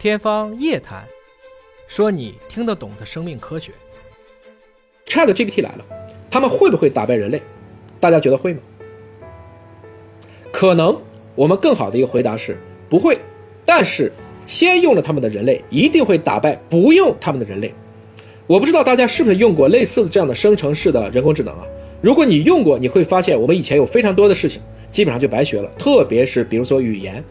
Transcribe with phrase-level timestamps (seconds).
[0.00, 1.04] 天方夜谭，
[1.86, 3.70] 说你听得懂的生命科学。
[5.04, 5.84] Chat GPT 来了，
[6.30, 7.42] 他们会不会打败人类？
[8.00, 8.60] 大家觉得会吗？
[10.50, 10.98] 可能，
[11.34, 12.56] 我们更好的一个回答是
[12.88, 13.18] 不会。
[13.66, 14.10] 但是，
[14.46, 17.74] 先用了他们的人类一定会打败不用他们的人类。
[18.46, 21.66] 我不知道大家是不是用过类似的这样的生成式的人工智能啊？
[22.00, 27.22] 如果你用过，你会发现我们以前有非常多的事情基本上就白学了，特别是比如说语言，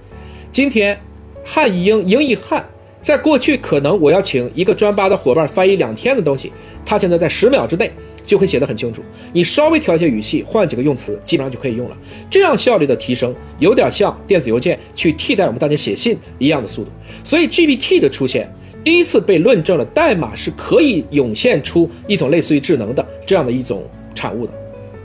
[0.51, 0.95] 今天。
[1.43, 2.65] 汉译英，英译汉，
[3.01, 6.51] 在过去可能我要请一个专八的伙伴翻译两天的东西，
[6.85, 7.91] 他现在在十秒之内
[8.23, 9.01] 就会写得很清楚。
[9.33, 11.97] 你稍微调一下语气，换几个用词，基本上就可以用了。
[12.29, 16.91] 这样效率的提升，有点像电子邮件去替代我们大家写信一样的速度。
[17.23, 18.51] 所以 GPT 的出现，
[18.83, 24.53] 第一次被论证了代码是可以涌现出一种类似于智能的这样的一种产物的，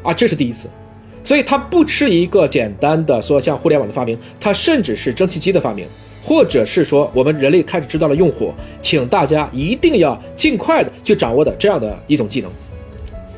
[0.02, 0.68] 啊，这是第一次。
[1.22, 5.86] 所以它不是一个简单的说像互联网的发明，它甚至是蒸汽机的发明。
[6.24, 12.50] 或者是说，我们人类开始知道了用火，请大家一定要尽快的去掌握的这样的一种技能。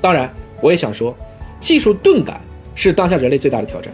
[0.00, 1.12] 当然，我也想说，
[1.58, 2.40] 技术钝感
[2.76, 3.92] 是当下人类最大的挑战。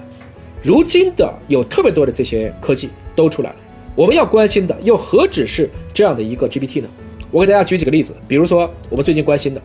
[0.63, 3.57] 如今的有特别多的这些科技都出来了，
[3.95, 6.89] 我们要关心的又何止是这样的一个 GPT 呢？
[7.31, 9.63] 我给大家举几个例子，比如说我们最近关心的，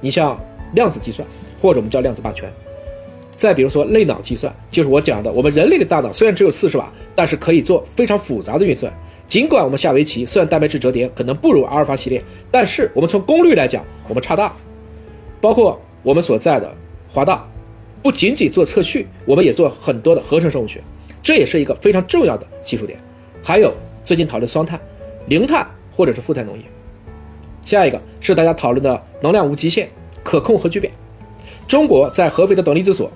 [0.00, 0.40] 你像
[0.74, 1.28] 量子计算，
[1.60, 2.50] 或者我们叫量子霸权。
[3.40, 8.92] 再比如说类脑计算，就是我讲的，我们人类的大脑虽然只有四十瓦，但是可以做非常复杂的运算。
[9.26, 14.52] 尽管我们下围棋，虽然蛋白质折叠可能不如阿尔法系列，但是我们从功率来讲，我们差大。
[15.40, 16.70] 包括我们所在的
[17.08, 17.48] 华大，
[18.02, 20.82] 不仅仅做测序，我们也做很多的合成生物学，
[21.22, 22.98] 这也是一个非常重要的技术点。
[23.42, 23.72] 还有
[24.04, 24.78] 最近讨论双碳、
[25.28, 26.64] 零碳或者是负碳农业。
[27.64, 29.88] 下一个是大家讨论的能量无极限、
[30.22, 30.92] 可控核聚变。
[31.66, 33.10] 中国在合肥的等离子所。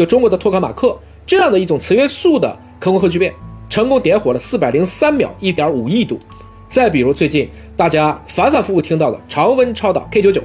[0.00, 3.34] 就中国的托卡马克这样的一种磁元素的可控核聚变，
[3.68, 6.18] 成功点火了四百零三秒，一点五亿度。
[6.68, 10.42] 再比如最近大家反反复复听到的常温超导 K 九九，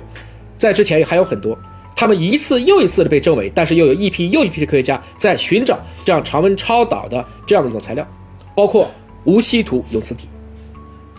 [0.57, 1.57] 在之前还有很多，
[1.95, 8.05] 他们一次又一次的被证伪，但是又有一批又一批的科学家在寻找这样常温超导的这样的一种材料，
[8.53, 8.91] 包括
[9.23, 10.27] 无稀土有磁体，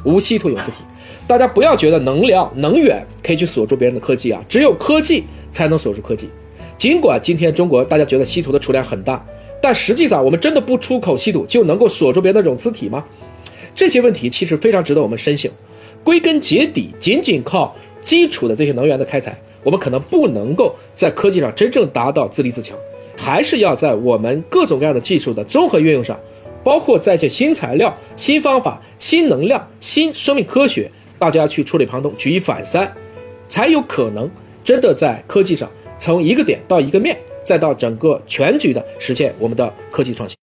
[0.04, 0.84] 无稀土有磁体。
[1.26, 6.28] 大家不要觉得能量能源可以去锁住别人的科技啊，只有科技才能锁住科技。
[6.76, 9.24] 尽管今天中国大家觉得稀土的储量很大，
[9.62, 13.04] 但实际上我们真的不出口稀土就能够锁住别人的这种磁体吗？
[13.74, 15.50] 这些问题其实非常值得我们深省。
[16.04, 22.76] 归根结底，仅仅靠基础的这些能源的开采，我们可能不能够在科技上真正达到自立自强，
[23.16, 26.18] 还是要在我们各种各样的技术的综合运用上，
[26.62, 32.92] 包括在一些新材料、新方法、新能量、新生命科学，大家去触类旁通、举一反三，
[33.48, 34.30] 才有可能
[34.62, 35.68] 真的在科技上。
[35.98, 40.36] 从一个点到一个面，再到整个全局的实现我们的科技创新。